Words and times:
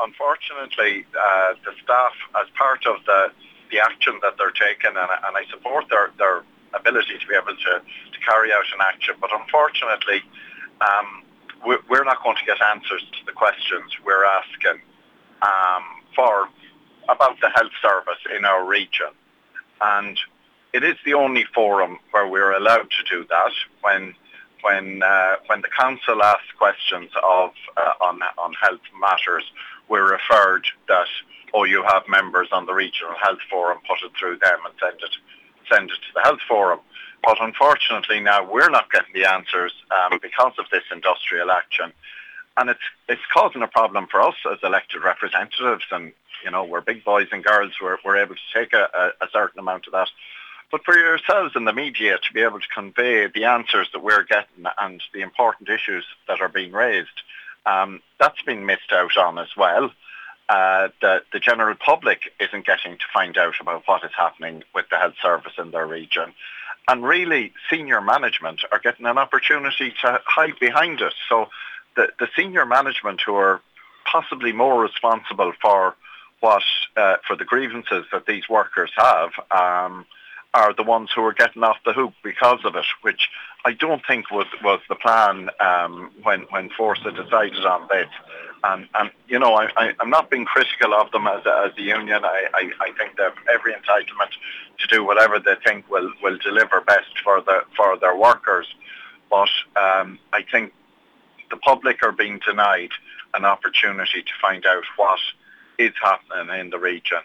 unfortunately, 0.00 1.06
uh, 1.18 1.54
the 1.64 1.72
staff, 1.82 2.12
as 2.40 2.48
part 2.56 2.86
of 2.86 3.04
the 3.06 3.32
the 3.70 3.78
action 3.80 4.18
that 4.22 4.38
they're 4.38 4.50
taking, 4.50 4.96
and, 4.96 4.96
and 4.96 5.36
I 5.36 5.44
support 5.50 5.88
their 5.90 6.10
their 6.18 6.44
ability 6.74 7.18
to 7.18 7.26
be 7.26 7.34
able 7.34 7.56
to, 7.56 7.72
to 7.80 8.18
carry 8.26 8.52
out 8.52 8.64
an 8.74 8.80
action, 8.80 9.14
but 9.20 9.30
unfortunately, 9.32 10.22
um, 10.80 11.22
we're, 11.64 12.04
not 12.04 12.22
going 12.22 12.36
to 12.36 12.44
get 12.44 12.60
answers 12.62 13.02
to 13.12 13.24
the 13.26 13.32
questions 13.32 13.92
we're 14.04 14.24
asking 14.24 14.80
um, 15.42 15.84
for 16.14 16.48
about 17.08 17.40
the 17.40 17.48
health 17.50 17.72
service 17.80 18.20
in 18.36 18.44
our 18.44 18.66
region, 18.66 19.08
and 19.80 20.18
it 20.72 20.84
is 20.84 20.96
the 21.04 21.14
only 21.14 21.44
forum 21.54 21.98
where 22.10 22.28
we're 22.28 22.52
allowed 22.52 22.88
to 22.90 23.02
do 23.10 23.26
that 23.28 23.52
when 23.80 24.14
when 24.62 25.02
uh, 25.02 25.36
when 25.46 25.62
the 25.62 25.68
council 25.68 26.22
asks 26.22 26.52
questions 26.58 27.10
of 27.22 27.50
uh, 27.76 27.92
on 28.00 28.20
on 28.38 28.52
health 28.54 28.80
matters, 29.00 29.44
we're 29.88 30.10
referred 30.10 30.66
that 30.88 31.06
oh 31.54 31.64
you 31.64 31.82
have 31.82 32.02
members 32.08 32.48
on 32.52 32.66
the 32.66 32.74
regional 32.74 33.14
health 33.22 33.40
forum, 33.50 33.78
put 33.88 34.02
it 34.02 34.12
through 34.18 34.38
them 34.38 34.58
and 34.64 34.74
send 34.80 35.00
it 35.02 35.16
send 35.70 35.90
it 35.90 35.96
to 35.96 36.14
the 36.14 36.22
health 36.22 36.40
forum. 36.48 36.80
But 37.22 37.38
unfortunately 37.40 38.20
now 38.20 38.50
we're 38.50 38.70
not 38.70 38.90
getting 38.90 39.14
the 39.14 39.28
answers 39.28 39.72
um, 39.90 40.18
because 40.20 40.52
of 40.58 40.66
this 40.70 40.84
industrial 40.92 41.50
action, 41.50 41.92
and 42.56 42.70
it's 42.70 42.86
it's 43.08 43.22
causing 43.32 43.62
a 43.62 43.68
problem 43.68 44.06
for 44.10 44.20
us 44.20 44.36
as 44.50 44.58
elected 44.62 45.02
representatives, 45.02 45.84
and 45.90 46.12
you 46.44 46.50
know 46.50 46.64
we're 46.64 46.80
big 46.80 47.04
boys 47.04 47.28
and 47.32 47.44
girls, 47.44 47.72
we're 47.80 47.98
we're 48.04 48.16
able 48.16 48.34
to 48.34 48.54
take 48.54 48.72
a, 48.72 48.88
a, 48.94 49.24
a 49.24 49.28
certain 49.32 49.58
amount 49.60 49.86
of 49.86 49.92
that 49.92 50.10
but 50.70 50.84
for 50.84 50.96
yourselves 50.96 51.54
in 51.56 51.64
the 51.64 51.72
media 51.72 52.18
to 52.18 52.32
be 52.32 52.40
able 52.40 52.60
to 52.60 52.68
convey 52.74 53.26
the 53.26 53.44
answers 53.44 53.88
that 53.92 54.02
we're 54.02 54.24
getting 54.24 54.64
and 54.78 55.02
the 55.14 55.22
important 55.22 55.68
issues 55.68 56.04
that 56.26 56.40
are 56.40 56.48
being 56.48 56.72
raised, 56.72 57.08
um, 57.66 58.00
that's 58.18 58.42
been 58.42 58.66
missed 58.66 58.92
out 58.92 59.16
on 59.16 59.38
as 59.38 59.56
well. 59.56 59.90
Uh, 60.48 60.88
the, 61.02 61.22
the 61.32 61.40
general 61.40 61.74
public 61.74 62.32
isn't 62.40 62.64
getting 62.64 62.96
to 62.96 63.04
find 63.12 63.36
out 63.36 63.54
about 63.60 63.82
what 63.86 64.02
is 64.04 64.10
happening 64.16 64.62
with 64.74 64.86
the 64.90 64.96
health 64.96 65.14
service 65.22 65.52
in 65.58 65.70
their 65.70 65.86
region. 65.86 66.32
And 66.88 67.04
really, 67.04 67.52
senior 67.70 68.00
management 68.00 68.62
are 68.72 68.78
getting 68.78 69.04
an 69.04 69.18
opportunity 69.18 69.92
to 70.00 70.22
hide 70.24 70.58
behind 70.58 71.02
it. 71.02 71.12
So 71.28 71.48
the, 71.96 72.08
the 72.18 72.28
senior 72.34 72.64
management 72.64 73.20
who 73.20 73.34
are 73.34 73.60
possibly 74.10 74.52
more 74.52 74.80
responsible 74.80 75.52
for 75.60 75.94
what 76.40 76.62
uh, 76.96 77.16
for 77.26 77.36
the 77.36 77.44
grievances 77.44 78.06
that 78.12 78.24
these 78.26 78.48
workers 78.48 78.90
have, 78.96 79.30
um, 79.50 80.06
are 80.54 80.72
the 80.72 80.82
ones 80.82 81.10
who 81.14 81.22
are 81.22 81.34
getting 81.34 81.62
off 81.62 81.76
the 81.84 81.92
hook 81.92 82.12
because 82.22 82.60
of 82.64 82.74
it, 82.74 82.86
which 83.02 83.28
I 83.64 83.72
don't 83.72 84.02
think 84.06 84.30
was 84.30 84.46
was 84.62 84.80
the 84.88 84.94
plan 84.94 85.50
um, 85.60 86.10
when 86.22 86.42
when 86.50 86.70
Fórsa 86.70 87.14
decided 87.14 87.64
on 87.64 87.88
this. 87.90 88.08
And, 88.64 88.88
and 88.94 89.10
you 89.28 89.38
know, 89.38 89.54
I, 89.54 89.68
I, 89.76 89.94
I'm 90.00 90.10
not 90.10 90.30
being 90.30 90.44
critical 90.44 90.92
of 90.92 91.12
them 91.12 91.28
as 91.28 91.46
a, 91.46 91.70
as 91.70 91.78
a 91.78 91.82
union. 91.82 92.24
I, 92.24 92.48
I, 92.52 92.70
I 92.80 92.92
think 92.98 93.16
they 93.16 93.22
have 93.22 93.36
every 93.52 93.72
entitlement 93.72 94.32
to 94.78 94.86
do 94.88 95.04
whatever 95.04 95.38
they 95.38 95.54
think 95.64 95.88
will, 95.88 96.12
will 96.22 96.38
deliver 96.38 96.80
best 96.80 97.20
for 97.22 97.40
the 97.40 97.62
for 97.76 97.96
their 97.98 98.16
workers. 98.16 98.66
But 99.30 99.50
um, 99.76 100.18
I 100.32 100.42
think 100.50 100.72
the 101.50 101.56
public 101.56 102.02
are 102.02 102.12
being 102.12 102.40
denied 102.44 102.90
an 103.34 103.44
opportunity 103.44 104.22
to 104.22 104.32
find 104.40 104.64
out 104.66 104.84
what 104.96 105.20
is 105.78 105.92
happening 106.02 106.58
in 106.58 106.70
the 106.70 106.78
region. 106.78 107.18